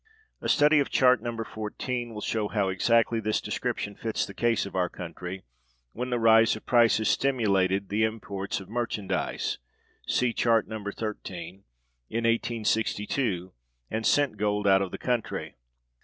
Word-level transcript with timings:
A 0.41 0.49
study 0.49 0.79
of 0.79 0.89
Chart 0.89 1.21
No. 1.21 1.29
XIV 1.31 2.11
will 2.11 2.21
show 2.21 2.47
how 2.47 2.69
exactly 2.69 3.19
this 3.19 3.39
description 3.39 3.93
fits 3.93 4.25
the 4.25 4.33
case 4.33 4.65
of 4.65 4.75
our 4.75 4.89
country, 4.89 5.43
when 5.93 6.09
the 6.09 6.17
rise 6.17 6.55
of 6.55 6.65
prices 6.65 7.07
stimulated 7.07 7.93
imports 7.93 8.59
of 8.59 8.67
merchandise 8.67 9.59
(see 10.07 10.33
Chart 10.33 10.67
No. 10.67 10.83
XIII) 10.83 11.65
in 12.09 12.23
1862, 12.23 13.53
and 13.91 14.03
sent 14.03 14.37
gold 14.37 14.65
out 14.65 14.81
of 14.81 14.89
the 14.89 14.97
country. 14.97 15.53